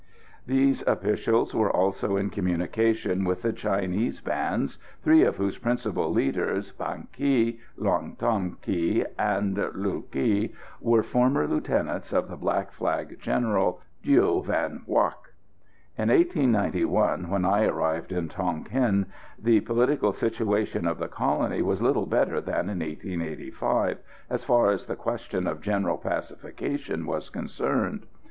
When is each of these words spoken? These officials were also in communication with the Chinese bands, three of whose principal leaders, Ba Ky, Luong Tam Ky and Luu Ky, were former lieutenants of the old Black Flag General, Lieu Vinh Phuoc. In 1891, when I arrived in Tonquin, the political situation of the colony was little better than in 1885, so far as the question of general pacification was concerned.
These 0.47 0.81
officials 0.87 1.53
were 1.53 1.69
also 1.69 2.17
in 2.17 2.31
communication 2.31 3.23
with 3.23 3.43
the 3.43 3.53
Chinese 3.53 4.19
bands, 4.19 4.79
three 5.03 5.21
of 5.23 5.35
whose 5.37 5.59
principal 5.59 6.09
leaders, 6.11 6.71
Ba 6.71 7.03
Ky, 7.11 7.59
Luong 7.77 8.17
Tam 8.17 8.57
Ky 8.63 9.05
and 9.19 9.55
Luu 9.75 10.01
Ky, 10.11 10.55
were 10.81 11.03
former 11.03 11.45
lieutenants 11.47 12.11
of 12.13 12.25
the 12.29 12.33
old 12.33 12.41
Black 12.41 12.71
Flag 12.71 13.19
General, 13.19 13.79
Lieu 14.03 14.41
Vinh 14.41 14.83
Phuoc. 14.87 15.33
In 15.99 16.09
1891, 16.09 17.29
when 17.29 17.45
I 17.45 17.65
arrived 17.65 18.11
in 18.11 18.27
Tonquin, 18.27 19.05
the 19.37 19.59
political 19.59 20.13
situation 20.13 20.87
of 20.87 20.97
the 20.97 21.07
colony 21.07 21.61
was 21.61 21.83
little 21.83 22.07
better 22.07 22.41
than 22.41 22.69
in 22.69 22.79
1885, 22.79 23.99
so 24.29 24.37
far 24.39 24.71
as 24.71 24.87
the 24.87 24.95
question 24.95 25.45
of 25.45 25.61
general 25.61 25.99
pacification 25.99 27.05
was 27.05 27.29
concerned. 27.29 28.07